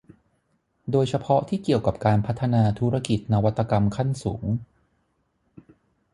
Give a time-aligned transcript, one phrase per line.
[0.91, 4.43] โดยเฉพาะที่เกี่ยวกับการพัฒนาธุรกิจนวัตกรรมขั้นสูง